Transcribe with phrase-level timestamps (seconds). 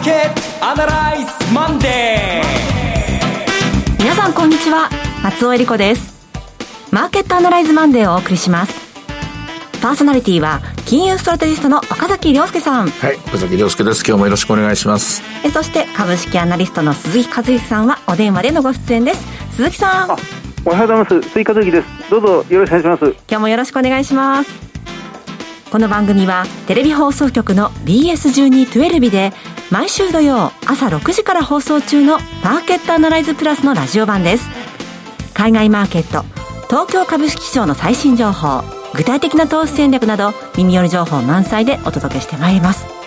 [0.00, 3.98] ーケットアナライズマンデー。
[3.98, 4.88] 皆さんこんにちは
[5.22, 6.30] 松尾英里子です。
[6.90, 8.72] マーケットアナライズマンデーをお送りします。
[9.82, 12.88] パーソナリティは金融ストラテジストの岡崎良介さん。
[12.88, 14.02] はい岡崎良介です。
[14.06, 15.22] 今日もよろしくお願いします。
[15.44, 19.26] えそして株式アナリストの鈴木一之さんはお電話でのご出演です。
[19.56, 20.10] 鈴木さん。
[20.64, 21.22] おはようございます。
[21.28, 22.10] 鈴木一之です。
[22.10, 23.04] どうぞよろしくお願いします。
[23.04, 24.70] 今日もよろしくお願いします。
[25.70, 29.32] この番組はテレビ放送局の BS1212 で
[29.70, 34.48] 毎週土曜朝6時から放送中のマーケットアナライズプラスのラジオ版です。
[35.32, 36.24] 海外マーケット
[36.66, 38.62] 東京株式市場の最新情報
[38.94, 42.99] 具体的な投資戦略など耳寄り情報満載でお届けしてまいります。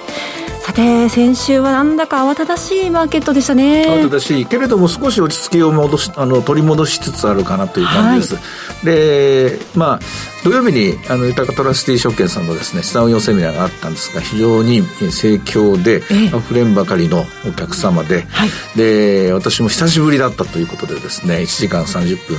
[0.63, 3.85] さて先週はなんだか慌ただしいマーケットでしたね。
[3.85, 9.99] 慌ただしいけれども少し落ち着きを戻しあの取り戻しつつあるかなという感じです、はい、でまあ
[10.45, 16.01] 土曜日にあの豊かトラスティ証券さんのですね資産運用セミナーがあったんですが非常に盛況で
[16.34, 22.38] あふれんばかりのお客様で、はい、で私も久しぶりだったということでですね1時間30分、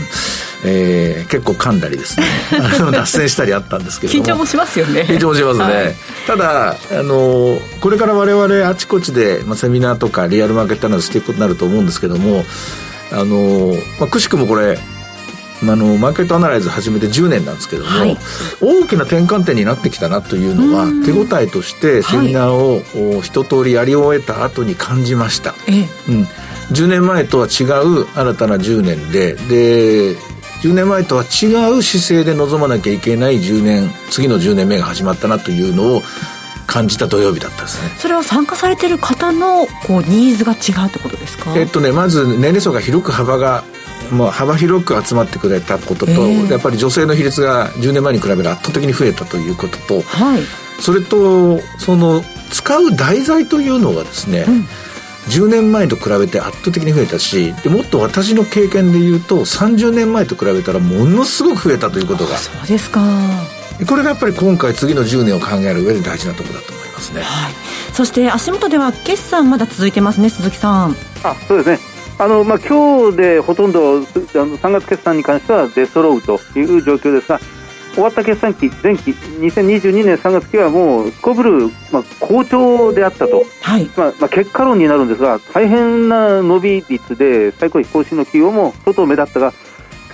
[0.66, 2.26] えー、結構噛んだりですね
[2.90, 5.02] 脱線したりあったんですけど緊張もしますよね。
[5.02, 5.94] 緊張もしますね、はい、
[6.26, 12.44] ただあのこれから我々あちこちで、まあ、セミナーとかリアルマーケットアナリスしていくことになると思うんですけども
[13.12, 14.78] あの、まあ、くしくもこれ
[15.62, 18.16] あのマーケットアナライズ始めて10年なんですけども、はい、
[18.60, 26.22] 大きな転換点になってきたなというのは手応えとしてセミナーを一通りやり終えた後に感じました、はい、うん、
[26.74, 30.16] 10年前とは違う新たな10年でで
[30.62, 36.02] 10年前とは違う姿勢で臨まなきゃいけない10年次の10年目が始まったなというのを
[36.66, 37.90] 感じた土曜日だったですね。
[37.98, 41.54] それは参加されてる方のこうニーズが違うってことですか？
[41.56, 43.64] えっとねまず年齢層が広く幅が
[44.12, 50.42] まあ、幅広く集まってくれたことと、えー、やっぱり女性の比率が10年前に比べる圧倒的に増えたということと、はい、
[50.78, 54.66] それとその使う題材というのがですね、うん。
[55.30, 63.00] 10年前と比べて圧倒的に増えたしでもっと私の経験で言うと30年前と比べたらものすごく増えたということがそうですか
[63.88, 67.52] これがやっぱり今回次の10年を考える上で大事なところだと思いますね、はい、
[67.92, 70.96] そして足元では決算まだ続いてますね鈴木さん。
[71.24, 71.94] あそうですね。
[72.16, 77.40] あのまあ今日でほとんどあの3月決算に関しては出揃うという状況ですが
[77.94, 83.84] 終わった決算期前期2022年3月期はもうすこぶる、まあ、好調であったと、はい。
[83.96, 89.56] まあまあ、結果論になるんですが大変な伸び率で最高益更新の企業も相当目立ったがし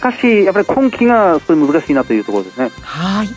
[0.01, 2.71] かしやっぱり今期がそれ難しいなというところですね。
[2.83, 3.29] はい。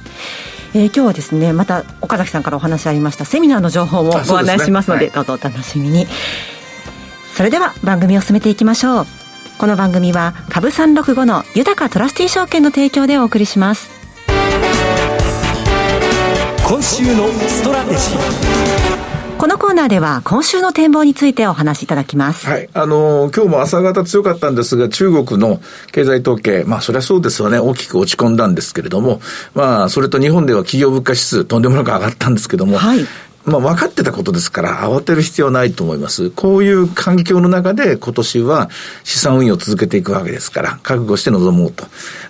[0.75, 6.07] えー、今日はですねまた岡崎さんからお話ありましたセミナーの情報もご案内しますので、ねはい、どうぞお楽しみに。
[7.35, 9.05] それでは番組を進めていきましょう。
[9.57, 13.91] この番組は株365の豊トラスティ証券の提供でお送りします。
[16.67, 22.47] 今週のストラテジーこのコーナーでは今週の展望についてお話しいただきます。
[22.47, 22.69] はい。
[22.71, 25.59] あのー、今日も朝方強かったんですが、中国の
[25.91, 29.19] 経済統計、まあそりゃそうですよね、大きく落ち込んだんですけれども、
[29.53, 33.05] まあそれと日本では企業物価指数、とんでもなく上がったんですけども、はい。
[33.45, 36.29] まあ分かってたことですから慌てる必要はないと思います。
[36.31, 38.69] こういう環境の中で今年は
[39.03, 41.85] 資産運用を続けていくわけですから、覚悟して臨もうと。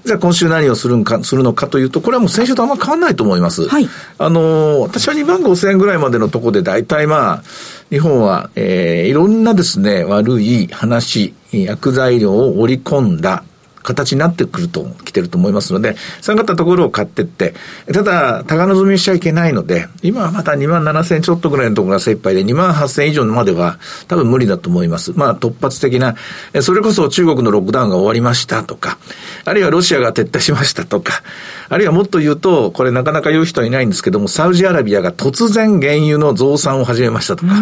[0.06, 3.68] じゃあ今週何をするんか、するのかというと、これはもう先週とあんま変わらないと思います。
[3.68, 3.88] はい。
[4.18, 7.44] あの、私は2万5千円ぐらいまでのところで大体まあ、
[7.92, 13.44] 日本は、えー、いろんなですね、悪い話、薬材料を織り込んだ
[13.84, 17.54] 形になってくると、来てると思いますので、下がったところを買ってって、
[17.94, 23.78] ただ、高望みしちゃいけないので、今はまた2万7千ちょっとぐらいのところが精一杯で、2万8千以上までは
[24.08, 25.14] 多分無理だと思います。
[25.16, 26.16] まあ、突発的な、
[26.62, 28.98] それこそ中国のロックダウンが終わりましたとか、
[29.46, 31.22] あるいはロシアが撤退しましたとか、
[31.70, 37.54] あるいはもっと言うと、これなかなか言う人はいないんですけども、サウジアラビアが突然原油の増産を始めましたとか、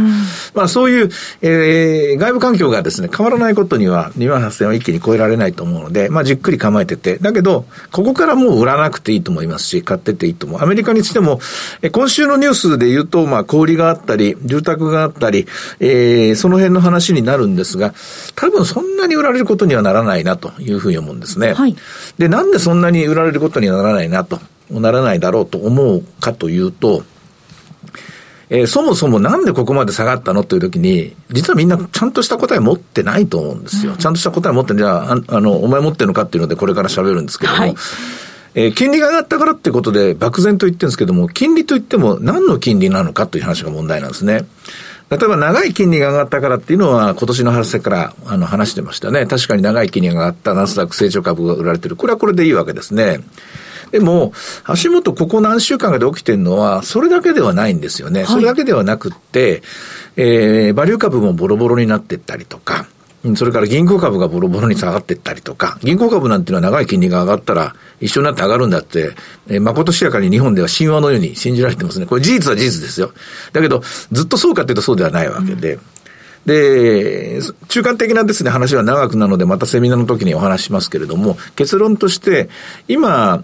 [0.53, 1.09] まあそういう、
[1.41, 10.61] えー、外部環境がですね、変わらないことには2万8000は一気に超えられないと思うので、まあじっくり構えてて、だけど、ここからもう売らなくていいと思いますし、買ってていいと思う。
[10.61, 11.39] アメリカにしても、
[11.81, 15.47] え今週のニュースで言うと、まあ小売があったり、住宅があったり、
[15.79, 17.93] えー、その辺の話になるんですが、
[18.35, 21.53] 多分そんなに売られることにはならないなというふうに思うんですね。
[21.53, 21.75] はい。
[22.17, 27.03] で、なんでそんなに売られることにはならないなと、ならないだろうと思うかというと、
[28.53, 33.93] えー、そもそもなんでここまで下がったのというときに、実はみんなちゃんとした答え持ってないと思うんですよ。
[33.93, 37.75] うん、ちゃんとした答え持ってじゃあ、あの、お前持ってるのかっていうのでこれから喋るんですけども、はい、
[38.55, 44.45] えー、金利が上がったからってことで漠然と言ってるんですけども、金利といっても何の金利なのかという話が問題なんですね。
[45.09, 49.25] 例えば長い金利が上がったからっていうのは今年の春先からあの話してましたね。
[49.27, 51.95] 確かに長い金利が上がったナスダック成長株が売られてる。
[51.95, 53.21] これはこれでいいわけですね。
[53.91, 54.33] でも、
[54.63, 58.21] 足元ここ何週間かで起きてるのは、それだけではないんですよね。
[58.21, 59.61] はい、それだけではなくって、
[60.15, 62.87] えー、バリュー株もボロボロになってったりとか、
[63.35, 69.11] それから銀行株がボロボロに下がっていったりとか、銀行株なんていうのは長い金利が上がったら一緒になって上がるんだって、
[69.47, 72.07] えー、誠しやかに日本では神話のように信じられてますね。
[72.07, 73.11] これ事実は事実ですよ。
[73.53, 75.73] だけど、ずっとそうかっていうとそうではないわけで。
[75.73, 75.81] うん、
[76.47, 82.49] で、中間的なですね、話は長くなので、またセミナーの時にお話しますけれども、結論として、
[82.87, 83.43] 今、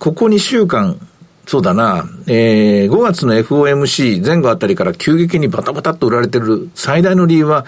[0.00, 0.98] ここ2週間、
[1.46, 7.66] そうだな、えー、5月の FOMC 前後あたりから急激にバタバタっと売られてる最大の理由は、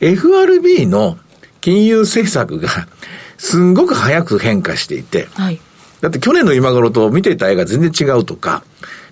[0.00, 1.18] FRB の
[1.60, 2.70] 金融政策が
[3.36, 5.60] すんごく早く変化していて、はい、
[6.00, 8.64] だって去年の今頃と見ていた絵が全然違うとか、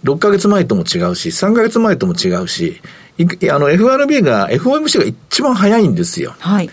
[0.04, 2.80] 6ヶ月前とも違うし、3ヶ月前とも違うし、
[3.50, 6.34] あの FRB が、FOMC が一番早いんですよ。
[6.38, 6.70] はい。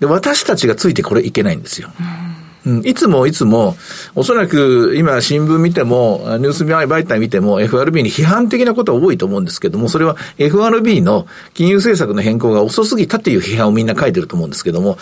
[0.00, 1.90] で、私たちがついてこれいけないんですよ。
[2.00, 2.27] うん、
[2.66, 3.76] うんいつもいつも、
[4.14, 14.98] おそらく今新聞見ても、ニュース媒体見ても FRB に批判的なことは多いと思うんですけども、それは FRB の金融政策の変更が遅すぎたっていう批判をみんな書いてると思うんですけども、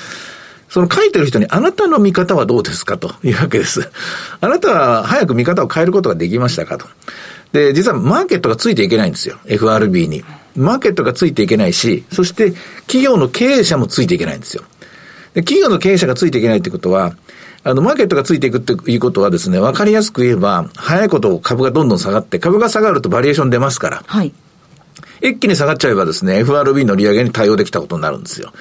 [0.68, 3.90] その書いてる人にあなたの見方はどうですかというわけです。
[4.40, 6.86] あなたは早く見方を変えることができましたかと。
[7.52, 9.38] で、実はマーケットがついていけないんですよ。
[9.46, 10.24] FRB に。
[10.56, 12.52] マーケットがついていけないし、そして
[12.86, 14.64] 企業の経営者もついていけないんですよ。
[15.34, 17.14] で企業の経営者がついていけないってことは、
[17.66, 24.04] あの、マーケットがついていくっていうことはですね、わかりやすく言えば、早いこと株がどんどん下がって、株が下がるとバリエーション出ますから。
[24.06, 24.32] はい。
[25.20, 28.52] 一気に下がっちゃえばですね、FRB の利上げに対応できたことになるんですよ。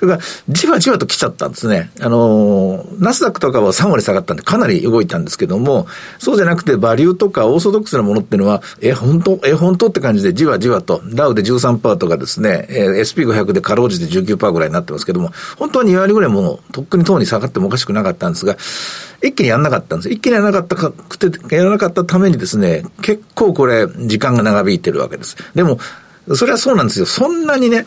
[0.00, 1.90] それから、じわじわと来ちゃったんですね。
[2.00, 5.86] あの、ナスダックとかは3割下がったんでかなり動いたんですけども、
[6.18, 9.38] そうじゃなくてバリューとかオーソドックスなものっていうのは、え、本当？
[9.44, 18.56] え、本当って感じでじわじわと、ダウで13%とかですね、え、SP500 でかろうじて19%ぐらいになってますけども、本当は2割ぐらいもう、とっくに等に下がってもおかしくなかったんですが、
[19.22, 20.08] 一気にやんなかったんです。
[20.08, 25.36] 一気にやらなかったくて、やらなかったためにですね、結構これ、時間が長引いてるわけです。
[25.54, 25.78] でも、
[26.34, 27.06] それはそうなんですよ。
[27.06, 27.86] そんなにね、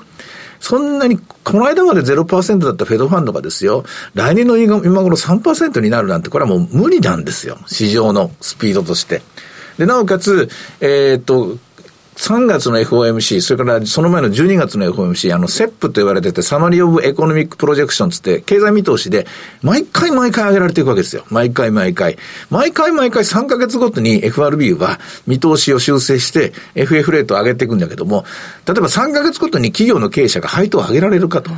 [0.63, 3.83] そんなに、この間まで0%だったフェドファンドがですよ、
[4.13, 7.57] 来年の今頃3%になるなんて、これはもう無理なんですよ。
[7.67, 9.21] 市場のスピードとして。
[9.77, 10.47] で、なおかつ、
[10.79, 11.57] えー、っと、
[12.15, 19.25] 3月の FOMC、それからその前の12月の FOMC、あの、セップと言われてて、サマリーオブエコノミックプロジェクションつって、経済見通しで、
[19.61, 21.25] 毎回毎回上げられていくわけですよ。
[21.29, 22.17] 毎回毎回。
[22.49, 28.25] 毎回毎回3ヶ月ごとに FRB は見通しを修正して、FF レートを上げていくんだけども、
[28.67, 31.51] 例えば3ヶ月ごとに企業の経営者が配当を上げられるかと。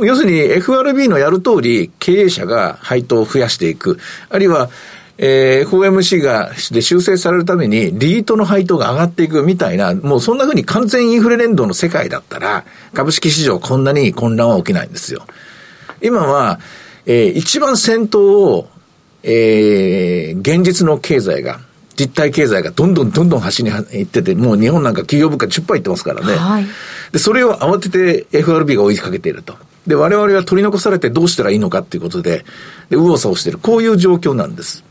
[0.00, 3.98] 要するに FRB のやる通り経営者が配当を増やしていく。
[4.30, 4.70] あるいは
[5.20, 15.26] えー、FOMC が、で修正されるために、リートの配当が上がっていくみたいな、もうそんな風に完全インフレ連動の世界だったら、株式市場こんなに混乱は起きないんですよ。
[16.00, 16.60] 今は、
[17.04, 18.70] えー、一番先頭を、
[19.24, 21.58] えー、現実の経済が、
[21.98, 26.36] 実体経済がどんどんどんどん端に行ってて、もう日本なんか企業物価10%いってますからね。
[26.36, 26.66] はい、
[27.10, 29.56] で、それを慌てて FRB が追いかけていると。
[29.88, 32.44] で、我々は取り残されてどうしたらいいのかっていうことで、
[32.88, 33.58] で、右往左往している。
[33.58, 34.84] こういう状況なんです。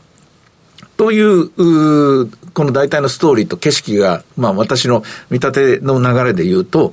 [0.98, 6.92] という、うこの大体のストーリーと景色が、まあ私の見立ての流れで言うと、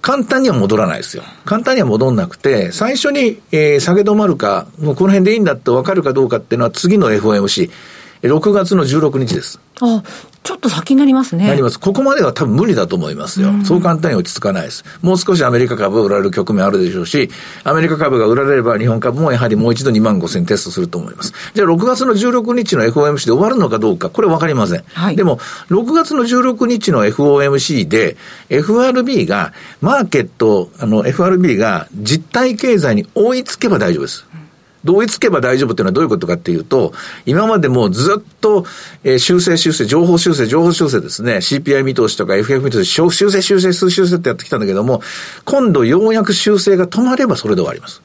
[0.00, 1.24] 簡単には戻らないですよ。
[1.44, 7.70] 簡単には戻んなくて、最初に、えー、下げ止まるか、もうこの辺でいいんだって分かるかどうかっていうのは次の FOMC、
[8.22, 9.58] 6月の16日です。
[9.80, 10.02] あ、
[10.42, 11.46] ちょっと先になりますね。
[11.46, 11.78] なります。
[11.78, 13.50] ここまでは多分無理だと思いますよ。
[13.62, 14.84] うそう簡単に落ち着かないです。
[15.00, 17.30] もう少しアメリカ株を売られる局面あるでしょうし、
[17.64, 21.32] アメリカ株が売られれば日本株もやはりもう一度2万5千テストすると思います。
[21.54, 24.84] じゃあ6月の16日の FOMC で終わるのかどうか、これわかりません。
[24.92, 28.16] はい、でも、6月の16日の FOMC で、
[28.48, 34.26] FRB が、マーケット、あの、FRB が実体経済に追いつけば大丈夫です。
[34.84, 36.92] 同一けば大丈夫っていうのはどういうことかっていうと、
[37.26, 38.64] 今までもずっと、
[39.04, 45.02] えー、修正修正、情報修正、情報修正ですね、CPI 見通しとか FF 見通し、修正修正、数修正ってやってきたんだけども、
[45.44, 48.02] 今度ようやく修正が止まればそれで終わります。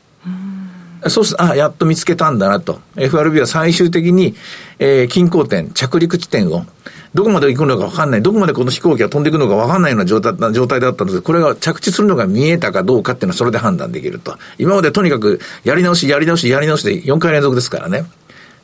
[1.10, 2.82] そうすあ、やっと見つけたんだなと。
[2.96, 4.36] FRB は最終的に、
[4.80, 6.66] えー、均衡点、着陸地点を、
[7.14, 14.38] どこまで行くのか分かんない、どこまでこの飛行機が飛んでいくのか分かんないような状態状態だったんですこれが着地するのが見えたかどうかっていうのはそれで判断できると。
[14.58, 18.06] 今までとにかくやり直し、やり直し、やり直しで4回連続ですからね。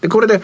[0.02, 0.42] で、これで、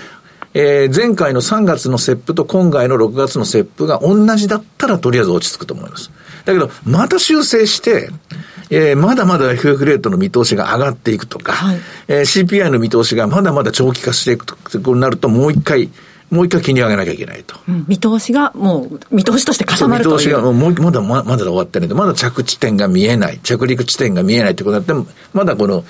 [0.53, 6.11] えー、前回の3月のセップと今回の6月のセップが同じだったらとりあえず落ち着くと思います。
[6.45, 8.09] だけど、また修正して、
[8.71, 15.89] えー、まだまだ FF レートの見通しが上がっていくとか、はい、えー、CPI の見通しがまだまだ長期化していくとなると、もう一回、
[16.29, 17.55] もう一回気に上げなきゃいけないと。
[17.67, 25.83] うん、見通しがもう、見通しとして重なると見通しがもう、まだ、まだ終わってないまだ着地点が見えない、着陸地点が見えないってことになって、まだこの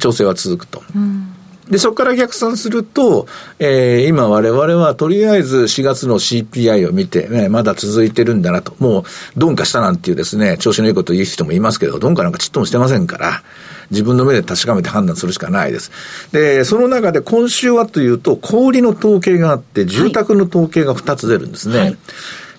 [0.00, 0.82] 調整は続くと。
[0.94, 1.34] うん
[1.68, 3.26] で、そこから逆算すると、
[3.58, 8.74] えー、今我々はとりあえず4月の CPI を見て、ね、まだ続いてるんだなと。
[8.78, 9.04] もう、
[9.36, 13.42] 鈍化したなんていうですね、調子のいいことを言う人もいますけど、鈍化なんかちっともしてませんから、
[13.90, 15.90] 自分の目で確かめて判断するしかないです。
[16.32, 21.78] で、その中で今週はというと、小売の統計があって、住宅の統計が2つ出るんですね。
[21.78, 21.96] はい、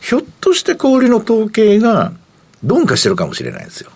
[0.01, 2.13] ひょっとして小売の統計が
[2.63, 3.91] 鈍化してるかもしれないんですよ。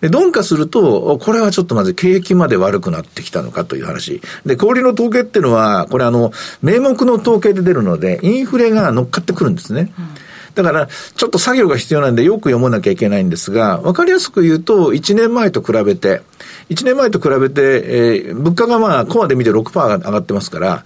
[0.00, 4.20] で、鈍化すると、これはちょっとまず景気まで悪くなってきたのかという話。
[4.44, 6.32] で、小売の統計っていうのは、これあの、
[6.62, 9.92] 名目の統計で出るので、インフレが乗っかってくるんですね。
[9.98, 10.25] うん
[10.56, 16.22] だから、ちょっと作業が必要なんでよく読まなきゃいけないんですが、わかりやすく言うと、1年前と比べて、
[16.70, 20.84] 1年前と比べて、えー、物価がまあ、コアで見て6%上がってますから、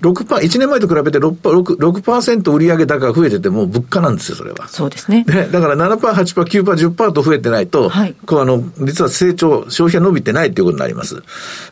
[0.00, 4.68] 6%、1年前と比べて 6%, 6%, 6売上高が増えてても物価なんですよ、それは。
[4.68, 5.24] そうですね。
[5.24, 11.22] でだから7%、8%、9%、10%と増えてないと、はい、こうあの、実は成長、消費が伸びてないということになります。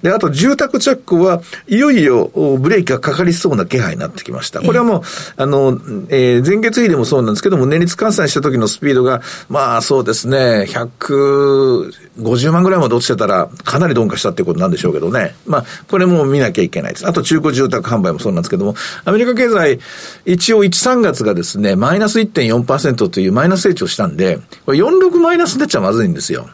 [0.03, 4.61] で、あと住宅着工はいよいよブレーキがかかりそうな気配になってきました。
[4.61, 5.03] これはもう、
[5.37, 15.35] あの、えー、前月比でもそうなんですけども、年率換算した時のスピードが、まあそうですね、150万ぐらいまで落ちてたら、かなり鈍化したっていうことなんでしょうけどね。
[15.47, 17.07] まあ、これも見なきゃいけないです。
[17.07, 19.79] あと中古住宅販売もそうなんですけども、アメリカ経済、
[20.25, 26.49] 一応1、3月がですね、マイナス1.4%というマイナス成長したんで、これ46マイナスになっちゃまずいんですよ。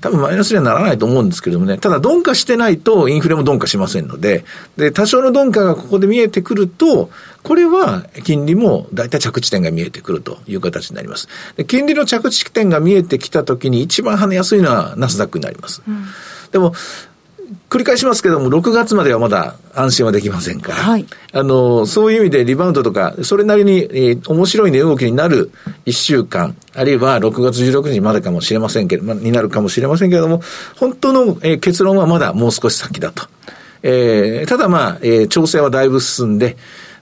[0.00, 4.44] 多分マイナスにはならないと思うんですけれどもね、ただ鈍化してないとインフレも鈍化しませんので、
[4.76, 7.10] で、多少の鈍化がここで見えてくると、
[7.42, 11.28] これは金利も大体着地点が見えてくるという形になります。
[11.56, 15.82] で金利の着地点が見えてきたときに一番跳ねやすいのはナスダックになります。
[15.86, 16.04] うん、
[16.52, 16.74] でも、
[17.68, 25.50] 繰り返しますけども、6月まではまだ安心はできませんから、はい、あの、そういう意味でリバウンドとか、それなりに、えー、面白い値動きになる
[25.84, 30.42] 1週間、あるいは6月16日までかもしれませんけど、まになるかもしれませんけれども、
[30.76, 33.26] 本当の、えー、結論はまだもう少し先だと。
[33.82, 36.56] えー、ただまあ、えー、調整はだいぶ進んで、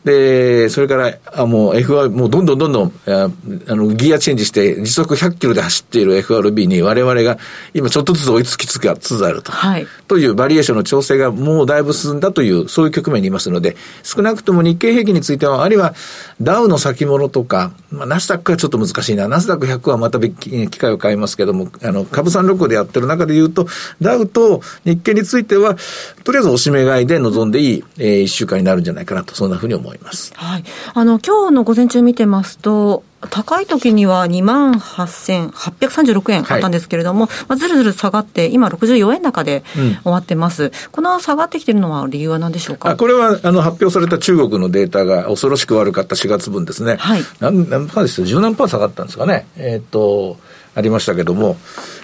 [0.04, 3.30] で、それから、あもう F はもうどんどんどんどん、あ
[3.74, 7.38] の、ギアチェンジして時速100キロで走っている FRB に我々が
[7.72, 9.50] 今ちょっとずつ追いつきつつあると。
[9.50, 9.86] はい。
[10.06, 15.94] というバリエーションの調整がもうだいぶ進んだという、そういう局面にいますので、少なくとも日経平均については、あるいは
[16.40, 19.26] ダウの先物とか、まあ、ナスダックはちょっと難しいな。
[19.26, 23.66] ナスダック100はまた別機会を変えますけども、あの、株三六でやってる中で言うと、
[24.02, 25.76] ダウと日経については、
[26.24, 29.93] とりあえずおしめ買いで臨んでいい、えー、一週間になるんじゃないかなと、そんなふうに思います。
[30.34, 30.64] はい。
[30.94, 42.96] あの、今日の午前中見てますと、高い時には2万8836円あったんですけれども、はい、まあ、ずるずる下がって、今64円高で終わってます、うん、この下がってきてるのは理由は何でしょうか？
[42.96, 46.96] これはあの発表された中国のデータが恐ろしく悪かった4月分ですね。
[46.96, 47.22] はい。
[47.40, 49.46] 何、何パーですよ、十何パー下がったんですかね。
[49.56, 50.36] えー、っと、
[50.74, 51.56] ありましたけども、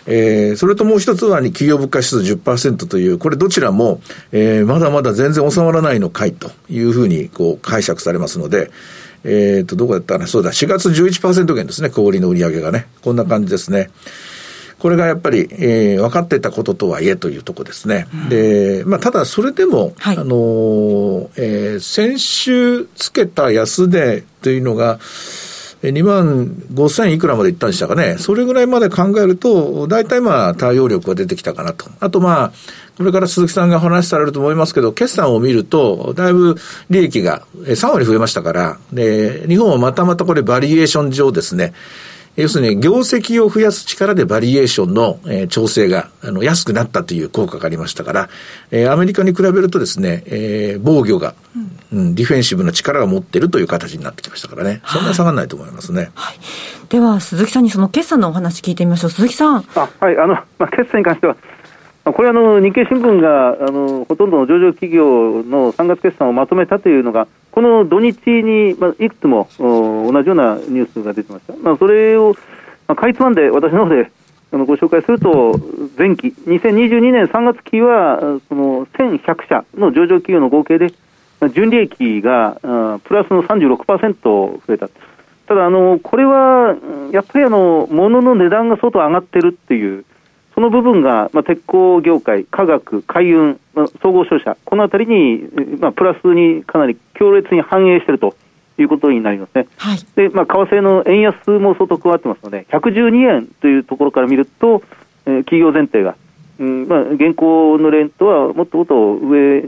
[0.06, 4.00] えー、それともう一つは企業物価指数10%という、これどちらも、
[4.32, 8.70] えー、まだまだ全然収まらないのかいというふうにこう解釈されますので、
[9.24, 12.86] えっ、ー、と、どこだったかなそうだ、4月11%減ですね、小売の売り上げがね。
[13.02, 13.90] こんな感じですね。
[14.78, 18.08] これがやっぱり、えー、分かってたこととはいえというところですね。
[18.14, 24.98] うん、で、まあ、ただそれでも、はい、あの、えー、先週つけた安値というのが、
[25.82, 28.16] 2万5千いくらまでいったんでしたかね。
[28.18, 31.86] それぐらいまで考えると、大体まあ対応力が出てきたかなと。
[32.00, 32.52] あとまあ、
[32.98, 36.56] これから鈴木さんが話されると思いますけど、決算を見ると、だいぶ
[36.90, 41.72] 利益が3割増えましたから、で、日本はまたまたこれバリエーション上ですね、
[42.36, 48.28] 要するに業績を増やす力でバリエーションの、えー、調整があの安くなったという効果がありましたから、
[48.70, 51.34] えー、アメリカに比べるとですね、えー、防御が、
[51.92, 56.10] うん、ディフェンシブな力を持っているという形になってきましたからね、そんな下がらないと思いますね。
[56.14, 56.38] はい、
[56.88, 59.10] では、鈴木さんにその決算のお話聞いてみましょう。
[59.10, 59.64] 鈴木さん。
[59.74, 61.36] あはい、あの、まあ、決算に関しては、
[62.04, 71.54] これあの、日経新聞があのほとんどの上場企業の3月決算をまとめたというのが、この土日に、まあ、いくつも同じようなニュースが出てました。
[71.56, 72.34] まあ、それを、
[72.88, 74.10] まあ、かいつまんで私の方で
[74.52, 75.60] あのご紹介すると、
[75.96, 80.92] 前期、2022年3月期は、その1100社の上場企業の合計で、
[81.54, 82.58] 純利益が
[83.04, 84.88] プラスの36%増えた。
[85.46, 86.76] ただ、あのこれは
[87.12, 90.04] やっぱりあの物の値段が相当上がってるっていう、
[90.60, 95.48] その部分が、まあ、鉄鋼業界、化学、海運、まあ、総合商社、このあたりに、
[95.78, 98.36] まあ、プラスにかなり強烈に反映していると
[98.76, 99.68] いうことになりますね。
[99.78, 104.82] はい、で、まあ、為替の円安も相当加わってますので、112円というところから見ると、
[105.24, 106.14] えー、企業前提が、
[106.58, 109.64] うんまあ、現行のレーンとはもっともっと上、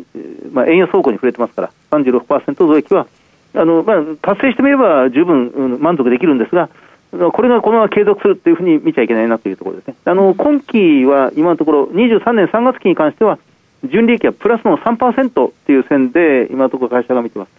[0.53, 3.07] まあ、円安方向に触れてますから、36%増益は、
[3.55, 6.69] あのまあ、達成してみれば十分、うん、満足できるんですが、
[7.12, 9.95] これがこのまま継続するというふうに見ちゃいけないなというところですね。
[10.07, 13.38] あの、今期は今のところ23年3月期に関しては、
[13.85, 17.50] 純利益はプラスの3%っていう線で、今のところ会社が見てます。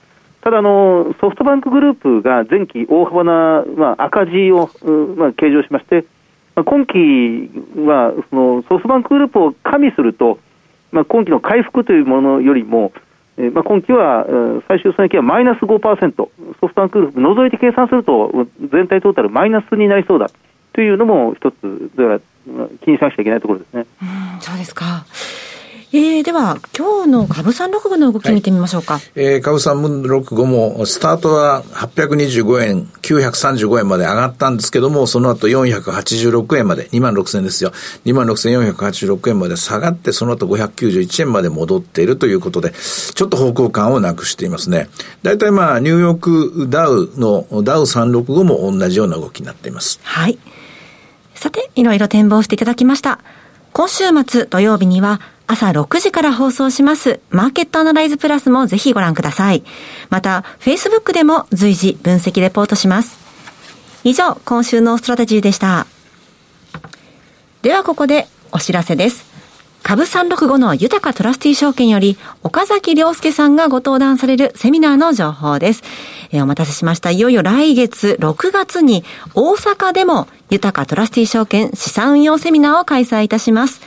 [0.41, 4.69] ただあの、ソフトバンクグループが前期大幅な、まあ、赤字を、
[5.15, 6.05] まあ、計上しまして、
[6.55, 10.39] まあ、今期はそのソフトバンクグループを加味すると、
[10.91, 12.91] まあ、今期の回復というものよりも、
[13.37, 14.25] えー、まあ、今期は、
[14.67, 16.29] 最終損益はマイナス5%、ソ
[16.67, 20.29] フトバンクグループ除いて計算すると、全体トータルマイナスになりそうだ
[20.73, 21.55] というのも一つ、
[22.81, 23.85] 気にしなくちゃいけないところですね。
[24.01, 24.05] う
[24.37, 25.05] んそうですか。
[25.95, 28.95] えー、では、今日の株三六五の動き見てみましょうか。
[28.95, 37.73] はい、えー、株三六五も、スタートは825円、935円まで上がったんですけども、その後486円まで、2万6000円ですよ。
[38.05, 44.89] 2万6486円まで下がって、その後591円まで戻っているということで、ちょっと方向感をなくしていますね。
[45.21, 49.99] 大体まあ、ニューヨークダウの、ダウ365も同じような動きになっています。
[50.01, 50.39] はい。
[51.35, 53.19] さて、いろいろ展望していただきました。
[53.73, 55.19] 今週末土曜日には
[55.53, 59.63] 朝6時から放送しますマーケットアナライズプラスもぜひご覧ください。
[60.09, 63.19] また、Facebook でも随時分析レポートします。
[64.03, 65.85] 以上、今週のストラテジーでした。
[67.61, 69.25] ではここでお知らせです。
[69.83, 75.83] 株365の豊トラスティ証券より岡崎良介さんがご登壇されるセミナーの情報です。
[76.31, 77.11] えー、お待たせしました。
[77.11, 79.03] いよいよ来月6月に
[79.35, 83.81] 大阪でも豊トラスティ証券資産運用セミナーを開催いたします。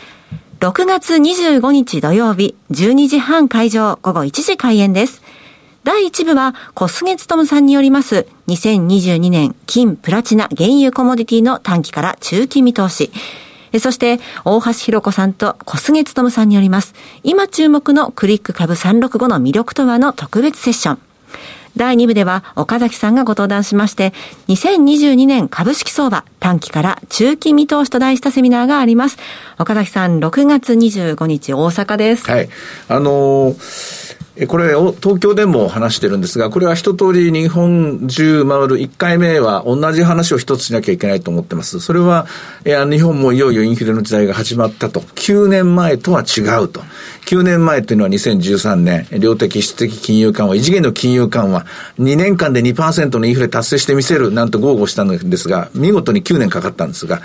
[0.60, 5.22] 6月25日土曜日12時半開場午後1時開演です。
[5.84, 13.10] 第1部は小菅勤さんによります2022年金プラチナ原油コモディティの短期から中期見通し。
[13.78, 16.94] そして、大橋弘子さんと小菅勤さんによります。
[17.22, 20.98] 今注目のクリック株365の魅力とはの特別セッション。
[21.76, 24.12] 第2部では岡崎さんがご登壇しまして、
[24.48, 29.18] 2022年株式相場短期から中期見通しと題したセミナーがあります。
[29.58, 32.30] 岡崎さん、6月25日大阪です。
[32.30, 32.48] はい。
[32.88, 34.05] あのー
[34.48, 41.80] これを東京でも話してるんですが、これは一通り日本中回る1回目は同じ話を一つしなきゃいけないと思ってます。
[41.80, 42.26] それは、
[42.66, 45.00] いや、日本もいよいよインフレの時代が始まったと。
[45.00, 46.82] 9年前とは違うと。
[47.24, 51.64] 9年前っていうのは2013年、量的質的金融緩和、異次元の金融緩和、
[51.98, 57.22] 2年間で2%のインフレ達成してみせるなんと豪語したんですが、見事に9年かかったんですが、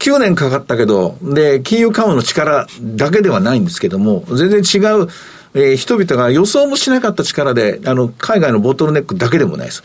[0.00, 5.08] 9年かかったけど、で、金融緩和の力だけではないんですけども、全然違う
[5.54, 9.82] えー、人々が予想もしなかった力で、あの、海外のボトルネックだけでもないです。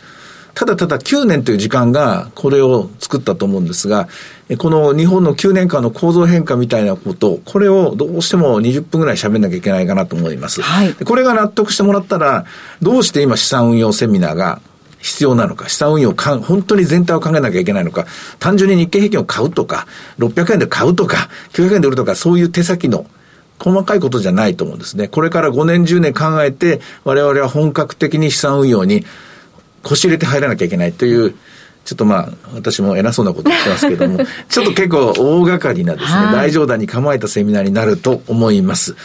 [0.56, 4.08] ただただ9年という時間がこれを作ったと思うんですが、
[4.56, 10.62] この日本の9年間の構造変化みたいなこと、これをどうしても20分ぐらい喋んなきゃいけないかなと思います。
[10.62, 12.46] はい、これが納得してもらったら、
[12.80, 14.62] どうして今資産運用セミナーが
[14.98, 18.06] 必要なのか、資産運用か、本当に全体を考えなきゃいけないのか、
[18.38, 19.86] 単純に日経平均を買うとか、
[20.18, 23.04] 600円で買うとか、900円で売るとか、そういう手先の
[23.58, 25.08] 細かいことじゃないと思うんですね。
[25.08, 29.04] これから5年10年考えて、我々は本格的に資産運用に
[29.82, 31.34] 腰入れて入らなきゃいけないという、
[31.86, 34.18] ちょっとまあ、私も偉そうなこと言ってますけども、
[34.50, 38.96] ちょっと結構大掛かりなですね、はい、大冗談に構えたセミナーになると思います。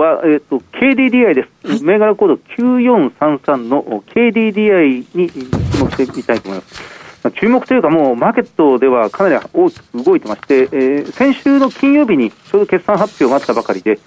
[0.00, 1.68] は、えっと、KDDI です。
[1.68, 5.40] はい、銘柄コード9433の KDDI に注
[5.80, 7.30] 目してみたいと思います。
[7.40, 13.98] 注目というか、もうマーケットではかなり大きく動いてまして、えー、先週の金曜日にちょうど決算発表があったばかりで、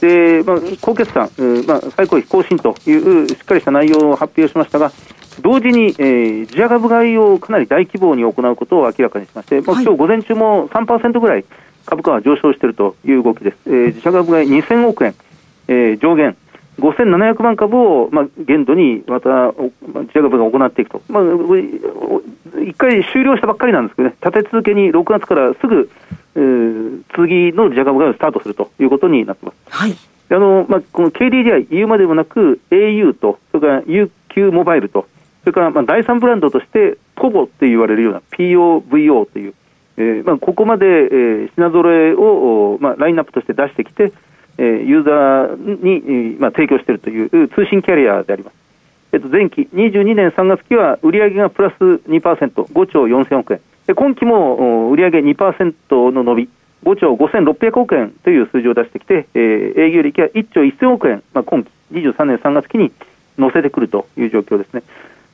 [0.00, 4.92] で、まあ、高決算、えー、まあ、最高費更新というしっかりした内容を発表しましたが、
[5.40, 11.44] 同時に、えー、自社株買いをかなり大規模に行うことを明らかにしまして、まあ、今日午前中も3%ぐらい
[11.86, 13.56] 株価は上昇しているという動きです。
[13.66, 15.14] えー、自社株買い2000億円、
[15.68, 16.36] えー、上限、
[16.78, 19.52] 5700万株を、まあ、限度にまた、まあ、
[20.00, 21.24] 自社株が行っていくと、まあ、
[22.62, 25.90] 一回終了したばっかりなんですけどね、立て続けに6月からすぐ、
[26.36, 29.56] えー、次の自社株買いをスタートするということになってます。
[29.68, 29.96] はい。
[30.32, 35.06] あのまあ、この KDDI、言うまでもなく au と、それから UQ モバイルと、
[35.40, 39.54] それからまあ第3ブランドとして、ポボって言われるような POVO という、
[39.96, 44.12] えーまあ、ここまで、えー、品揃えを、まあ、ラインナップとして出してきて、
[44.56, 48.54] えー、ユーザーに、まあ、提供しているという通信キャリアであります。
[49.12, 53.60] えっと、前期22年3月期は売上がプラス2%、5兆4000億円。
[53.86, 56.48] で今期も売上2%の伸び、
[56.84, 62.92] 5兆5600億円という数字を出してきて、えー、営業利益は1兆1000億円、まあ、今期23年3月期に
[63.36, 64.82] 乗せてくるという状況ですね。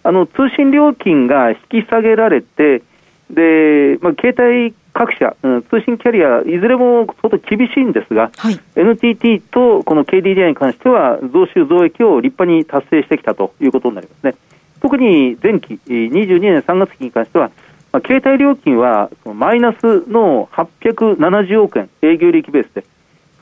[0.07, 2.83] あの通信料金が引き下げられて、
[3.31, 14.37] でまあ、携帯各社、うん、通信キャリア、いずれも相当厳しいんですが、はい、NTT とこの KDDI に関しては、増収増益を立派に達成してきたということになりますね。
[14.81, 17.51] 特に前期、22年3月期に関しては、
[17.93, 22.85] まあ、携帯料金はマイナスの870億円、営業利益ベースで、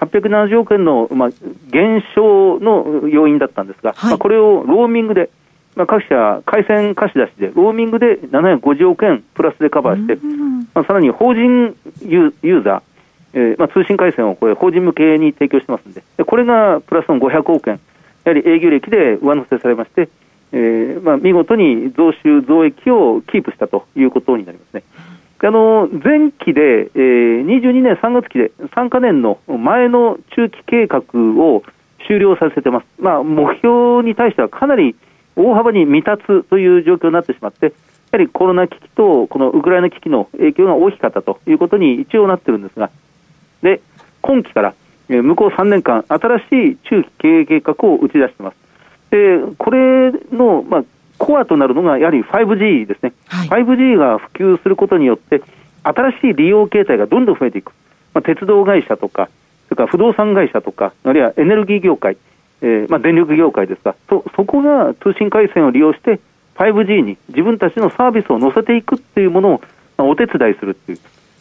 [0.01, 1.31] 870億円の、まあ、
[1.71, 5.31] 減少の要因だったんですが、はい、まあ、これをローミングで、
[5.77, 10.19] まあ、各社、回線貸し出しで、ローミングで750億円プラスでカバーして、
[10.73, 12.83] まあ、さらに法人ユーザー、
[13.35, 17.81] えーまあ、通信回線をこれ法人向けに提供してますんでで、これがプラスの500億円、
[18.25, 20.09] やはり営業利益で上乗せされまして、
[20.53, 24.85] えーまあ、見事に増収増益をキープしたということになりますね。
[25.47, 31.63] あの前期で、えー、22年3月期で3か年の前の中期計画を
[32.07, 34.97] 終了させてます、まあ、目標に対してはかなり
[35.37, 37.73] 大幅に未達という状況になってしまって、や
[38.13, 42.91] はりコロナ危機とこのウクライナ危機の影響が大きかったということに一応なってるんですが、
[43.63, 43.81] で
[44.21, 44.75] 今期から
[45.09, 46.43] 向こう3年間、新し
[46.73, 48.57] い中期経営計画を打ち出しています。
[49.11, 50.85] でこれの、まあ、
[51.19, 55.43] コアとなるのがやはり 5G ですね、はい、5G が普及することによって、
[55.83, 57.73] 新しい利用形態がどんどん増えていく、
[58.15, 59.29] まあ、鉄道会社とか、
[59.69, 62.17] それから不動産会社とか、あるいはエネルギー業界、
[62.65, 66.19] えーまあ、電力業界ですがそ、そこが通信回線を利用して、
[66.57, 69.61] 5G に自分たちのサービスを載せていくっていうものを、
[69.99, 70.99] まあ、お手伝いするっていう、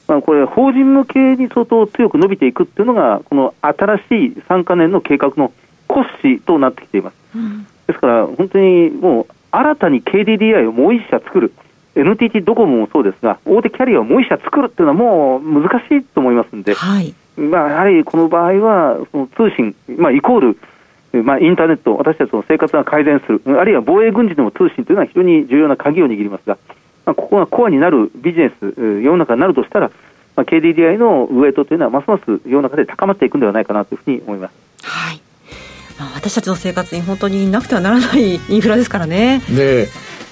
[0.09, 4.03] まあ、これ、法人向けに相当強く伸びていくっていうのが、この新しい
[4.49, 5.53] 3か年の計画の
[5.87, 7.15] 骨子となってきています。
[7.35, 11.53] うん、ですから、本当にもう、新たに KDDI をもう1社作る、
[11.95, 20.57] NTT ドコモもそうですが、大手キャリアをもう1社作るっていうのはもう難しいと思いますんで、はい、まあ、やはりこの場合は、その通信、まあ、イコール、
[21.21, 26.57] まあ、インターネット、私たちの生活が改善する、あるいは防衛軍事でも通信というのは非常に重要な鍵を握りますが、
[27.05, 29.91] まあ、ここがコアになるビジネス、世の中になるとしたら、
[30.35, 34.53] まあ、KDDI のウエイトというのはますます世の中で高まっていくんではないかなというふうに思います。
[34.83, 35.21] はい。
[35.99, 39.41] まあ、私たちの生活に本当になくてはならない インフラですからね。
[39.49, 39.87] で、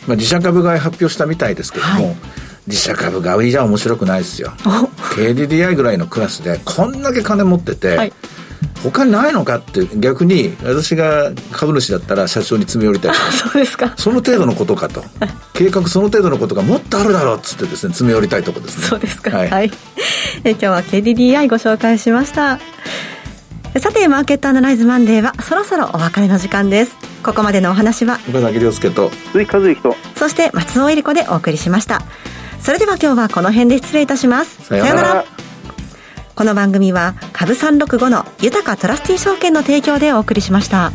[0.07, 2.15] まあ、自社株買い発表したみたいですけども、はい。
[2.67, 4.51] 自社株買いじゃ面白くないですよ。
[5.15, 8.13] KDDI ぐらいのクラスでこんだけ金持ってて、はい、
[8.83, 13.93] 他にないのかって逆に私が株主だったら社長に詰め寄りたいそうですか。
[13.97, 15.03] その程度のことかと。
[15.53, 18.87] 計画その程度のことがもっとあるだろうっつってですね詰め寄りたいとこですね。
[18.87, 19.37] そうですか。
[19.37, 19.71] はい、はい、
[20.43, 22.59] え今日は KDDI ご紹介しました。
[23.79, 26.91] さてマーケットアナライズマンデーはそろそろお別れの時間です。
[27.23, 32.01] ここまでのお話は岡崎亮介と鈴木和之とそして松尾恵理子でお送りしました。
[32.59, 34.65] それでは今日はこの辺で失礼いたします。
[34.65, 35.25] さようなら
[36.35, 40.91] この番組は株365の豊かトラスティ証券の提供でお送りしました。